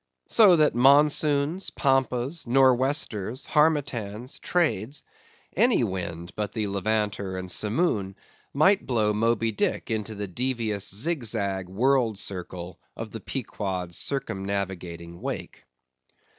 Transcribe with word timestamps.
So 0.29 0.55
that 0.55 0.73
Monsoons, 0.73 1.69
Pampas, 1.69 2.47
Nor' 2.47 2.73
Westers, 2.73 3.45
Harmattans, 3.45 4.39
Trades; 4.39 5.03
any 5.55 5.83
wind 5.83 6.33
but 6.35 6.53
the 6.53 6.65
Levanter 6.69 7.37
and 7.37 7.51
Simoon, 7.51 8.15
might 8.51 8.87
blow 8.87 9.13
Moby 9.13 9.51
Dick 9.51 9.91
into 9.91 10.15
the 10.15 10.27
devious 10.27 10.89
zig 10.89 11.23
zag 11.23 11.69
world 11.69 12.17
circle 12.17 12.79
of 12.97 13.11
the 13.11 13.19
Pequod's 13.21 13.95
circumnavigating 13.95 15.21
wake. 15.21 15.65